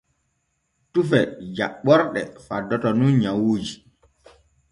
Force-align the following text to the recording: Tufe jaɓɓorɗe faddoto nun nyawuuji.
Tufe 0.91 1.19
jaɓɓorɗe 1.55 2.21
faddoto 2.45 2.89
nun 2.97 3.13
nyawuuji. 3.21 3.73